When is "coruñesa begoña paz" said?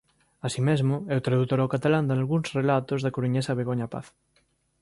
3.15-4.05